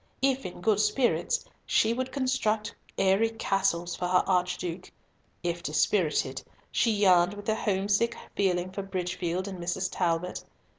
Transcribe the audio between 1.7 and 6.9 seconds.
would construct airy castles for her Archduke; if dispirited, she